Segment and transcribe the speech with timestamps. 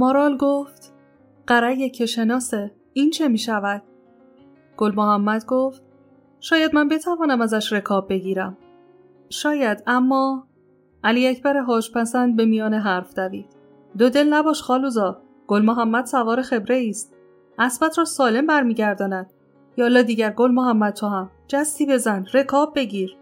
[0.00, 0.92] مارال گفت
[1.46, 3.82] قره که شناسه این چه می شود؟
[4.76, 5.82] گل محمد گفت
[6.40, 8.56] شاید من بتوانم ازش رکاب بگیرم.
[9.28, 10.46] شاید اما
[11.04, 13.46] علی اکبر هاش پسند به میان حرف دوید.
[13.98, 15.20] دو دل نباش خالوزا.
[15.46, 17.14] گل محمد سوار خبره است.
[17.58, 19.32] اسبت را سالم برمیگرداند.
[19.76, 21.30] یالا دیگر گل محمد تو هم.
[21.48, 22.26] جستی بزن.
[22.34, 23.16] رکاب بگیر.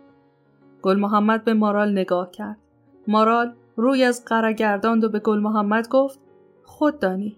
[0.82, 2.58] گل محمد به مارال نگاه کرد.
[3.08, 6.27] مارال روی از قره گرداند و به گل محمد گفت
[6.68, 7.36] خود دانی.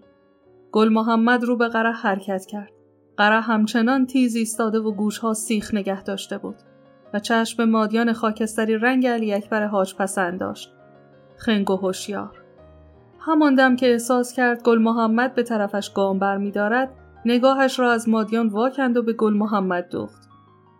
[0.71, 2.71] گل محمد رو به قره حرکت کرد.
[3.17, 6.55] قره همچنان تیز ایستاده و گوشها سیخ نگه داشته بود
[7.13, 10.73] و چشم مادیان خاکستری رنگ علی اکبر حاج پسند داشت.
[11.37, 12.43] خنگ و هوشیار.
[13.19, 16.53] همان دم که احساس کرد گل محمد به طرفش گام بر می
[17.25, 20.29] نگاهش را از مادیان واکند و به گل محمد دوخت.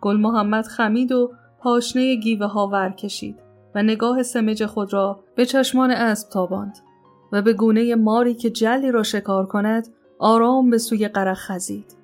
[0.00, 3.42] گل محمد خمید و پاشنه گیوه ها ور کشید
[3.74, 6.78] و نگاه سمج خود را به چشمان اسب تاباند
[7.32, 9.88] و به گونه ماری که جلی را شکار کند
[10.18, 11.96] آرام به سوی قره خزید.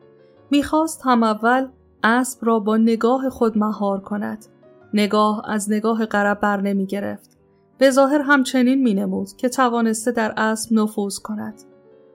[0.50, 1.68] می‌خواست هم اول
[2.02, 4.46] اسب را با نگاه خود مهار کند.
[4.94, 7.38] نگاه از نگاه قرب بر نمی گرفت.
[7.78, 11.54] به ظاهر همچنین می نمود که توانسته در اسب نفوذ کند.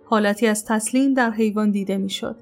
[0.05, 2.36] حالتی از تسلیم در حیوان دیده می شد.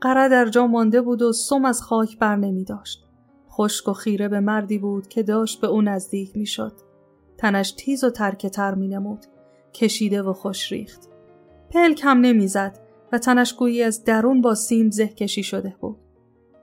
[0.00, 3.04] قره در جا مانده بود و سم از خاک بر نمی داشت.
[3.50, 6.72] خشک و خیره به مردی بود که داشت به او نزدیک می شد.
[7.38, 9.26] تنش تیز و ترکه تر می نمود.
[9.74, 11.08] کشیده و خوش ریخت.
[11.70, 12.78] پلک هم نمی زد
[13.12, 15.96] و تنش گویی از درون با سیم زه کشی شده بود.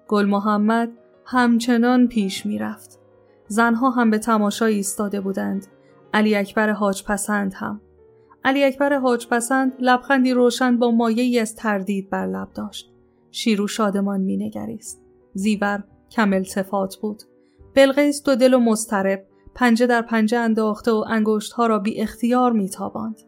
[0.07, 0.91] گل محمد
[1.25, 2.99] همچنان پیش می رفت.
[3.47, 5.67] زنها هم به تماشا ایستاده بودند.
[6.13, 7.81] علی اکبر حاج پسند هم.
[8.43, 12.93] علی اکبر حاج پسند لبخندی روشن با مایه از تردید بر لب داشت.
[13.31, 15.01] شیرو شادمان می نگریست.
[15.33, 17.23] زیور کم التفات بود.
[17.75, 19.25] بلغیس دو دل و مسترب
[19.57, 23.21] پنجه در پنجه انداخته و انگشت ها را بی اختیار می تاباند.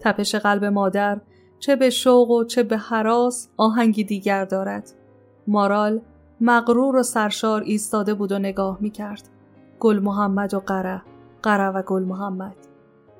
[0.00, 1.20] تپش قلب مادر
[1.58, 4.90] چه به شوق و چه به حراس آهنگی دیگر دارد.
[5.46, 6.00] مارال
[6.40, 9.28] مغرور و سرشار ایستاده بود و نگاه می کرد.
[9.78, 11.02] گل محمد و قره،
[11.42, 12.56] قره و گل محمد.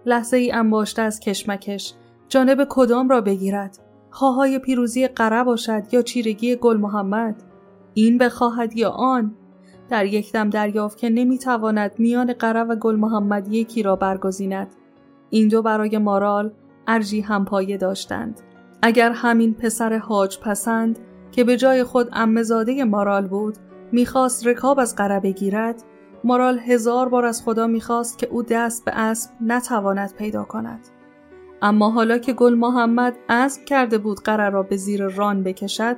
[0.07, 1.95] لحظه ای انباشته از کشمکش
[2.29, 3.79] جانب کدام را بگیرد.
[4.11, 7.43] خواهای پیروزی قره باشد یا چیرگی گل محمد.
[7.95, 9.35] این بخواهد یا آن.
[9.91, 14.75] در یک دم دریافت که نمی‌تواند میان قره و گل محمد یکی را برگزیند.
[15.31, 16.53] این دو برای مارال
[16.87, 18.41] ارجی همپایه داشتند.
[18.83, 20.99] اگر همین پسر حاج پسند
[21.33, 23.57] که به جای خود امزاده مارال بود
[23.93, 25.83] می‌خواست رکاب از قره بگیرد
[26.25, 30.81] مارال هزار بار از خدا می‌خواست که او دست به اسب نتواند پیدا کند.
[31.63, 35.97] اما حالا که گل محمد اسب کرده بود قره را به زیر ران بکشد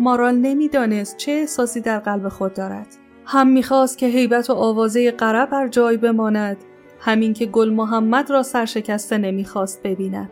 [0.00, 2.86] مارال نمی‌دانست چه احساسی در قلب خود دارد.
[3.26, 6.56] هم می‌خواست که هیبت و آوازه قره بر جای بماند
[7.00, 10.30] همین که گل محمد را سرشکسته نمی‌خواست ببیند.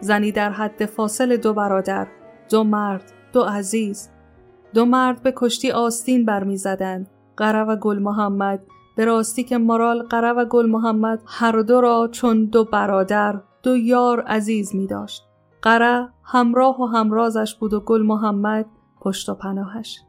[0.00, 2.06] زنی در حد فاصل دو برادر،
[2.50, 4.08] دو مرد، دو عزیز.
[4.74, 7.10] دو مرد به کشتی آستین برمیزدند.
[7.36, 8.62] قره و گل محمد
[8.96, 13.76] به راستی که مارال قره و گل محمد هر دو را چون دو برادر دو
[13.76, 15.22] یار عزیز می داشت.
[15.62, 18.66] قره همراه و همرازش بود و گل محمد
[19.00, 20.00] پشت و پناهش.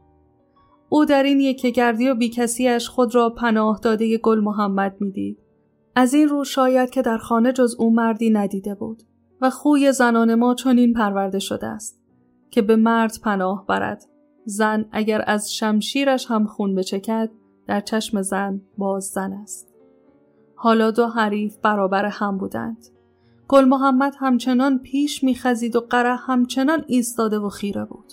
[0.92, 5.38] او در این یک گردی و بیکسیش خود را پناه داده گل محمد می‌دید.
[5.96, 9.02] از این رو شاید که در خانه جز او مردی ندیده بود
[9.40, 12.00] و خوی زنان ما چنین پرورده شده است
[12.50, 14.04] که به مرد پناه برد.
[14.44, 17.30] زن اگر از شمشیرش هم خون بچکد
[17.66, 19.74] در چشم زن باز زن است.
[20.54, 22.86] حالا دو حریف برابر هم بودند.
[23.48, 28.12] گل محمد همچنان پیش میخزید و قره همچنان ایستاده و خیره بود.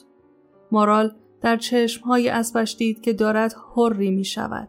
[0.72, 1.12] مارال
[1.42, 4.68] در چشمهای اسبش دید که دارد حری می شود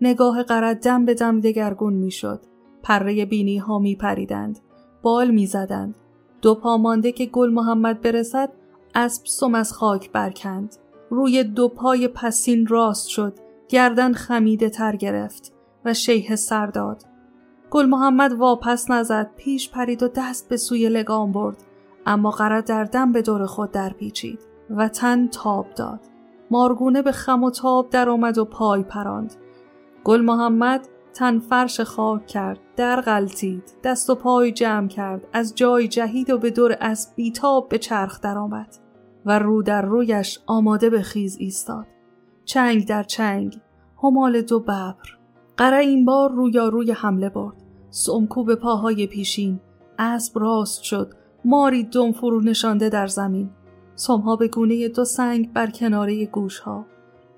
[0.00, 2.40] نگاه قرد دم به دم دگرگون می‌شد.
[2.82, 4.58] پره بینی ها می پریدند.
[5.02, 5.94] بال می زدند.
[6.42, 8.52] دو پا مانده که گل محمد برسد
[8.94, 10.76] اسب سم از خاک برکند.
[11.10, 13.38] روی دو پای پسین راست شد.
[13.68, 15.52] گردن خمیده تر گرفت
[15.84, 17.02] و شیه سر داد.
[17.70, 21.56] گل محمد واپس نزد پیش پرید و دست به سوی لگام برد
[22.06, 23.92] اما قرد در دم به دور خود در
[24.70, 26.00] و تن تاب داد.
[26.50, 29.34] مارگونه به خم و تاب در آمد و پای پراند.
[30.04, 35.88] گل محمد تن فرش خاک کرد در غلطید دست و پای جمع کرد از جای
[35.88, 38.76] جهید و به دور اسب بیتاب به چرخ درآمد.
[39.26, 41.86] و رو در رویش آماده به خیز ایستاد.
[42.44, 43.60] چنگ در چنگ
[44.02, 44.94] همال دو ببر.
[45.56, 47.56] قره این بار رویا روی حمله برد.
[47.90, 49.60] سمکو به پاهای پیشین
[49.98, 51.14] اسب راست شد.
[51.44, 53.50] ماری دم فرو نشانده در زمین.
[53.94, 56.86] سمها به گونه دو سنگ بر کناره گوشها.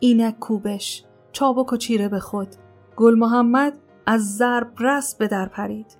[0.00, 2.48] اینک کوبش چابک و چیره به خود.
[2.96, 3.72] گل محمد
[4.06, 5.96] از ضرب رس به در پرید.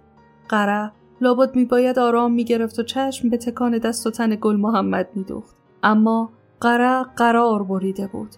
[0.49, 5.57] قره لابد میباید آرام می‌گرفت و چشم به تکان دست و تن گل محمد میدوخت.
[5.83, 6.31] اما
[6.61, 8.31] قره قرار بریده بود.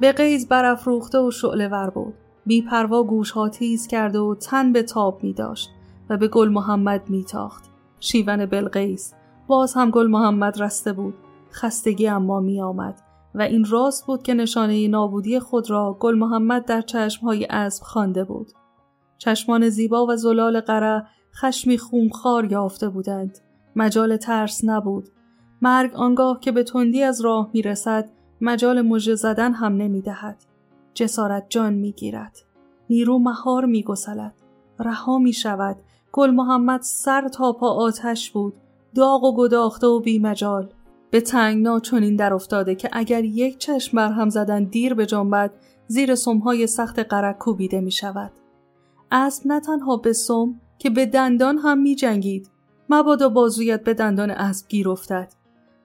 [0.00, 2.14] به قیز برافروخته و شعله ور بود.
[2.46, 5.70] بیپروا گوش ها تیز کرده و تن به تاب می داشت
[6.10, 7.64] و به گل محمد میتاخت.
[8.00, 9.14] شیون بلقیس.
[9.46, 11.14] باز هم گل محمد رسته بود.
[11.52, 13.00] خستگی اما می آمد
[13.34, 18.24] و این راست بود که نشانه نابودی خود را گل محمد در چشمهای اسب خوانده
[18.24, 18.52] بود
[19.18, 23.38] چشمان زیبا و زلال قره خشمی خونخوار یافته بودند
[23.76, 25.08] مجال ترس نبود
[25.62, 28.10] مرگ آنگاه که به تندی از راه می رسد
[28.40, 30.44] مجال مژه زدن هم نمی دهد.
[30.94, 32.38] جسارت جان می گیرد.
[32.90, 34.34] نیرو مهار می گسلد.
[34.78, 35.76] رها می شود.
[36.12, 38.54] گل محمد سر تا پا آتش بود.
[38.94, 40.72] داغ و گداخته و بی مجال.
[41.10, 45.50] به تنگنا چنین در افتاده که اگر یک چشم بر هم زدن دیر به جنبد
[45.86, 48.32] زیر سمهای سخت قرق کوبیده می شود.
[49.12, 52.50] اسب نه تنها به سم که به دندان هم می جنگید.
[52.90, 55.32] مبادا بازویت به دندان اسب گیر افتد.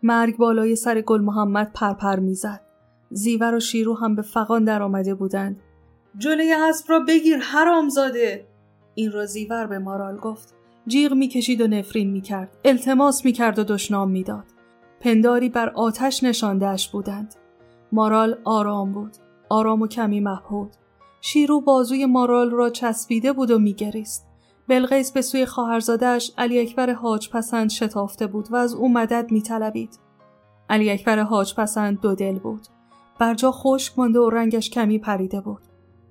[0.04, 2.62] مرگ بالای سر گل محمد پرپر می‌زد.
[3.10, 5.60] زیور و شیرو هم به فقان در آمده بودند.
[6.18, 8.48] جلوی اسب را بگیر حرامزاده
[8.96, 10.54] این را زیور به مارال گفت.
[10.88, 12.58] جیغ می‌کشید و نفرین می‌کرد.
[12.66, 14.53] التماس می‌کرد و دشنام می‌داد.
[15.04, 17.36] پنداری بر آتش نشاندهش بودند.
[17.92, 19.12] مارال آرام بود.
[19.50, 20.72] آرام و کمی مبهود.
[21.22, 24.26] شیرو بازوی مارال را چسبیده بود و میگریست.
[24.68, 30.00] بلغیس به سوی خواهرزادهاش علی اکبر حاج پسند شتافته بود و از او مدد میطلبید.
[30.70, 32.68] علی اکبر حاج پسند دو دل بود.
[33.20, 35.62] برجا خشک مانده و رنگش کمی پریده بود.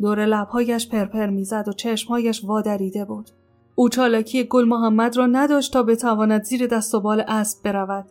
[0.01, 3.31] دور لبهایش پرپر می‌زد و چشمهایش وادریده بود.
[3.75, 8.05] او چالاکی گل محمد را نداشت تا بتواند زیر دست و بال اسب برود.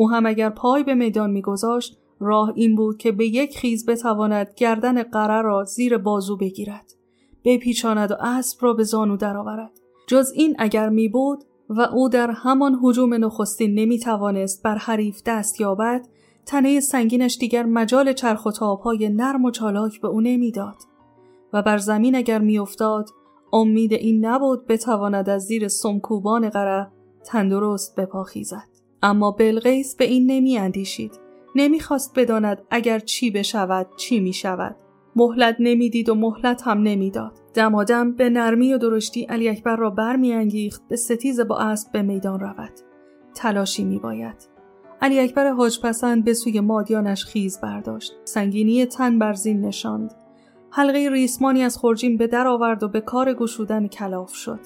[0.00, 4.48] او هم اگر پای به میدان میگذاشت راه این بود که به یک خیز بتواند
[4.56, 6.92] گردن قره را زیر بازو بگیرد.
[7.44, 9.70] بپیچاند و اسب را به زانو درآورد.
[10.06, 15.22] جز این اگر می بود و او در همان حجوم نخستین نمی توانست بر حریف
[15.26, 16.06] دست یابد
[16.46, 20.76] تنه سنگینش دیگر مجال چرخ و تابهای نرم و چالاک به او نمی‌داد
[21.52, 23.08] و بر زمین اگر میافتاد
[23.52, 26.90] امید این نبود بتواند از زیر سمکوبان قره
[27.24, 28.69] تندرست بپاخیزد
[29.02, 31.20] اما بلغیس به این نمی اندیشید.
[31.54, 34.76] نمی‌خواست بداند اگر چی بشود چی می شود.
[35.16, 40.82] مهلت نمی‌دید و مهلت هم نمی‌داد دمادم به نرمی و درشتی علی اکبر را برمیانگیخت
[40.88, 42.72] به ستیز با اسب به میدان رود.
[43.34, 44.48] تلاشی میباید
[45.02, 48.12] علی اکبر حاج پسند به سوی مادیانش خیز برداشت.
[48.24, 50.14] سنگینی تن بر زین نشاند.
[50.70, 54.60] حلقه ریسمانی از خورجین به در آورد و به کار گشودن کلاف شد.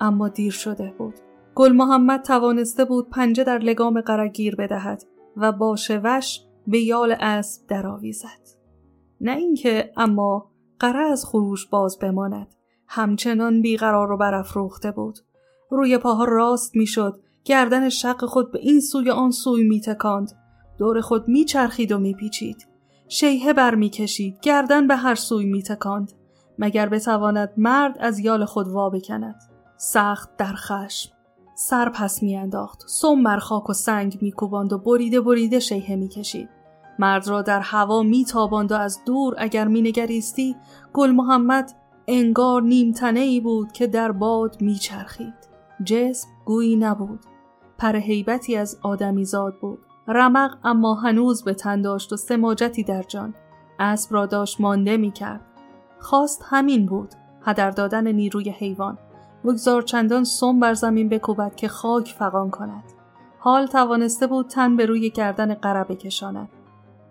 [0.00, 1.14] اما دیر شده بود.
[1.54, 5.02] گل محمد توانسته بود پنجه در لگام قرگیر بدهد
[5.36, 8.40] و با شوش به یال اسب درآویزد.
[9.20, 12.54] نه اینکه اما قره از خروش باز بماند
[12.86, 15.18] همچنان بیقرار و برافروخته بود.
[15.70, 20.32] روی پاها راست می‌شد گردن شق خود به این سوی و آن سوی میتکاند.
[20.78, 22.66] دور خود میچرخید و میپیچید.
[23.08, 26.12] شیهه بر می‌کشید گردن به هر سوی میتکاند.
[26.58, 29.40] مگر بتواند مرد از یال خود وا بکند؟
[29.76, 31.19] سخت در خشم.
[31.62, 32.84] سر پس میانداخت.
[32.86, 36.48] سم بر خاک و سنگ میکوباند و بریده بریده شیهه می‌کشید.
[36.98, 40.56] مرد را در هوا میتاباند و از دور اگر مینگریستی
[40.92, 41.72] گل محمد
[42.06, 45.34] انگار نیمتنه ای بود که در باد میچرخید.
[45.84, 47.20] جسم گویی نبود.
[47.78, 49.78] پر حیبتی از آدمی زاد بود.
[50.08, 53.34] رمق اما هنوز به تن داشت و سماجتی در جان.
[53.78, 55.46] اسب را داشت مانده می‌کرد.
[55.98, 57.10] خواست همین بود.
[57.42, 58.98] هدر دادن نیروی حیوان.
[59.44, 62.84] بگذار چندان سم بر زمین بکوبد که خاک فقان کند
[63.38, 66.48] حال توانسته بود تن به روی گردن قره بکشاند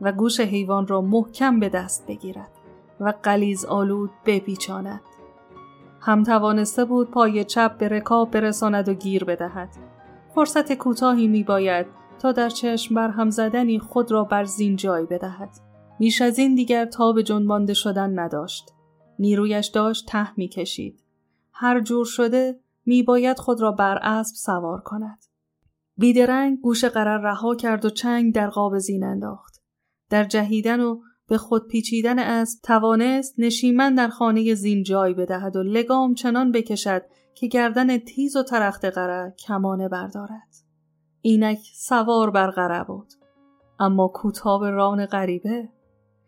[0.01, 2.51] و گوش حیوان را محکم به دست بگیرد
[2.99, 5.01] و قلیز آلود بپیچاند.
[6.01, 9.69] هم توانسته بود پای چپ به رکاب برساند و گیر بدهد.
[10.35, 11.85] فرصت کوتاهی می باید
[12.19, 15.49] تا در چشم بر هم زدنی خود را بر زین جای بدهد.
[15.99, 18.73] میش از این دیگر تا به جنبانده شدن نداشت.
[19.19, 21.03] نیرویش داشت ته می کشید.
[21.61, 25.25] هر جور شده می باید خود را بر اسب سوار کند.
[25.97, 29.61] بیدرنگ گوش قرار رها کرد و چنگ در قاب زین انداخت.
[30.09, 35.63] در جهیدن و به خود پیچیدن از توانست نشیمن در خانه زین جای بدهد و
[35.63, 37.01] لگام چنان بکشد
[37.35, 40.55] که گردن تیز و ترخت قره کمانه بردارد.
[41.21, 43.13] اینک سوار بر قره بود.
[43.79, 45.69] اما کوتاه ران غریبه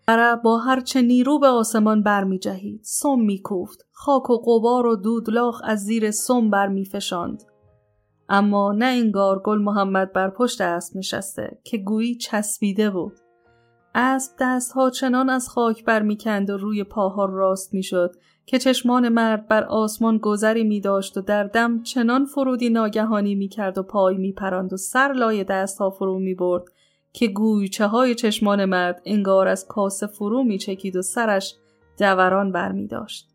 [0.08, 2.80] قره با هرچه نیرو به آسمان برمی جهید.
[2.84, 3.86] سم می کوفت.
[3.92, 7.44] خاک و قبار و دودلاخ از زیر سم برمی فشاند.
[8.30, 13.20] اما نه انگار گل محمد بر پشت اسب نشسته که گویی چسبیده بود.
[13.96, 18.12] اسب دستها چنان از خاک برمیکند و روی پاها راست می‌شد
[18.46, 23.48] که چشمان مرد بر آسمان گذری می داشت و در دم چنان فرودی ناگهانی می
[23.48, 26.64] کرد و پای می پراند و سر لای دست ها فرو می برد
[27.14, 31.56] که گویچه های چشمان مرد انگار از کاسه فرو می چکید و سرش
[32.00, 33.30] دوران بر می داشت.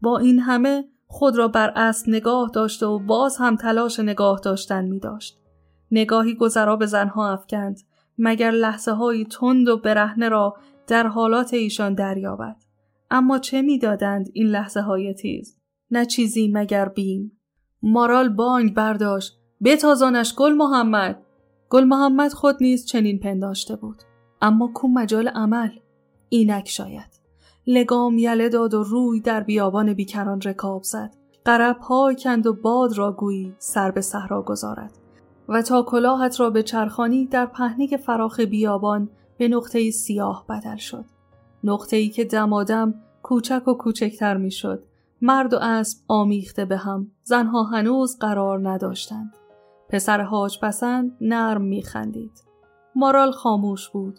[0.00, 4.84] با این همه خود را بر اسب نگاه داشته و باز هم تلاش نگاه داشتن
[4.84, 5.38] می داشت.
[5.90, 7.80] نگاهی گذرا به زنها افکند
[8.18, 10.56] مگر لحظه های تند و برهنه را
[10.86, 12.56] در حالات ایشان دریابد.
[13.10, 15.58] اما چه می‌دادند این لحظه های تیز؟
[15.90, 17.32] نه چیزی مگر بیم.
[17.82, 19.38] مارال بانگ برداشت.
[19.64, 21.23] بتازانش گل محمد.
[21.74, 24.02] گل محمد خود نیز چنین پنداشته بود.
[24.42, 25.70] اما کو مجال عمل؟
[26.28, 27.20] اینک شاید.
[27.66, 31.14] لگام یله داد و روی در بیابان بیکران رکاب زد.
[31.44, 34.92] قرب پای کند و باد را گویی سر به صحرا گذارد.
[35.48, 41.04] و تا کلاهت را به چرخانی در پهنه فراخ بیابان به نقطه سیاه بدل شد.
[41.64, 44.84] نقطه ای که دمادم کوچک و کوچکتر می شد.
[45.22, 47.10] مرد و اسب آمیخته به هم.
[47.22, 49.32] زنها هنوز قرار نداشتند.
[49.88, 52.44] پسر حاج پسند نرم می خندید.
[52.96, 54.18] مارال خاموش بود.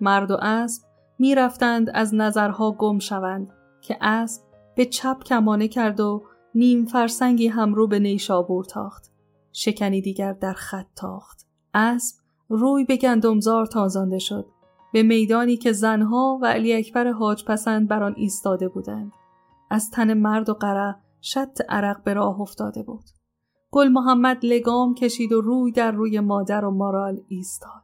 [0.00, 0.82] مرد و اسب
[1.18, 4.42] می رفتند از نظرها گم شوند که اسب
[4.76, 6.22] به چپ کمانه کرد و
[6.54, 9.10] نیم فرسنگی هم رو به نیشابور تاخت.
[9.52, 11.46] شکنی دیگر در خط تاخت.
[11.74, 12.16] اسب
[12.48, 14.46] روی به گندمزار تازانده شد.
[14.92, 19.12] به میدانی که زنها و علی اکبر حاج پسند بر آن ایستاده بودند.
[19.70, 23.04] از تن مرد و قره شط عرق به راه افتاده بود.
[23.70, 27.82] گل محمد لگام کشید و روی در روی مادر و مارال ایستاد.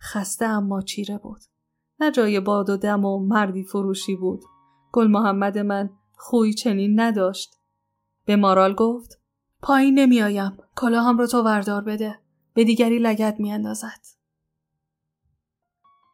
[0.00, 1.40] خسته اما چیره بود.
[2.00, 4.44] نه جای باد و دم و مردی فروشی بود.
[4.92, 7.58] گل محمد من خوی چنین نداشت.
[8.24, 9.20] به مارال گفت
[9.62, 10.56] پایین نمیآیم.
[10.76, 12.18] کلاهم رو تو وردار بده.
[12.54, 14.16] به دیگری لگت میاندازد.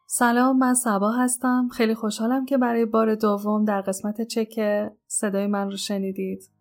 [0.07, 4.59] سلام من سبا هستم خیلی خوشحالم که برای بار دوم در قسمت چک
[5.07, 6.52] صدای من رو شنیدید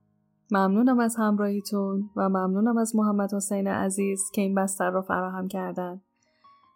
[0.51, 6.01] ممنونم از همراهیتون و ممنونم از محمد حسین عزیز که این بستر رو فراهم کردن.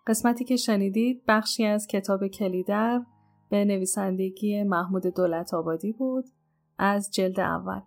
[0.06, 3.02] قسمتی که شنیدید بخشی از کتاب کلیدر
[3.50, 6.24] به نویسندگی محمود دولت آبادی بود
[6.78, 7.80] از جلد اول.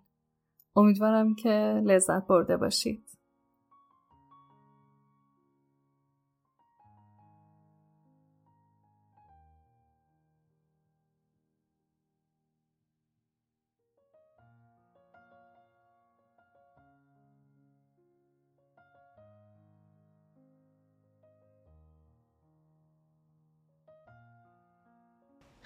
[0.76, 3.09] امیدوارم که لذت برده باشید.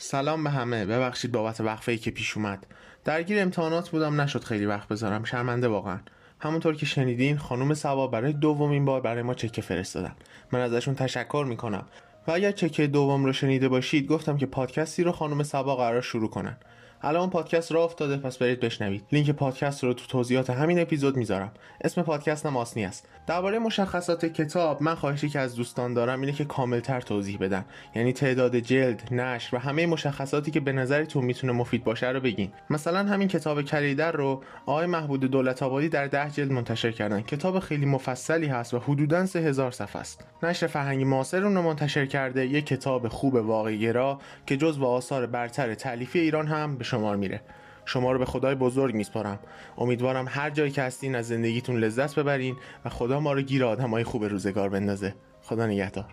[0.07, 0.87] سلام به همه.
[0.87, 2.67] ببخشید بابت وقفه ای که پیش اومد.
[3.05, 4.21] درگیر امتحانات بودم.
[4.21, 5.25] نشد خیلی وقت بذارم.
[5.25, 5.99] شرمنده واقعا.
[6.41, 10.13] همونطور که شنیدین خانم سوا برای دومین بار برای ما چکه فرستادن.
[10.53, 11.87] من ازشون تشکر می‌کنم.
[12.27, 16.31] و اگر چکه دوم رو شنیده باشید گفتم که پادکستی رو خانم سبا قرار شروع
[16.31, 16.57] کنن.
[17.05, 19.05] الان پادکست را افتاده پس برید بشنوید.
[19.13, 21.53] لینک پادکست رو تو توضیحات همین اپیزود می‌ذارم.
[21.81, 23.09] اسم پادکست هم آسنی است.
[23.27, 27.65] درباره مشخصات کتاب من خواهشی که از دوستان دارم اینه که کاملتر توضیح بدن.
[27.95, 32.53] یعنی تعداد جلد نشر و همه مشخصاتی که به نظرتون می‌تونه مفید باشه رو بگین.
[32.71, 37.21] مثلا همین کتاب کلیدر رو آقای محبود دولت آبادی در ده جلد منتشر کردن.
[37.21, 40.25] کتاب خیلی مفصلی هست و حدودا سه هزار صفحه است.
[40.43, 45.27] نشر فرهنگی معاصر اون رو منتشر کرده یک کتاب خوب واقعی گرا که جزو آثار
[45.27, 47.41] برتر تالیفی ایران هم به شمار میره.
[47.85, 49.39] شما رو به خدای بزرگ میسپارم.
[49.79, 54.05] امیدوارم هر جایی که هستین از زندگیتون لذت ببرین و خدا ما رو گیر آدمای
[54.05, 55.15] خوب روزگار بندازه.
[55.43, 56.05] خدا نگهدار.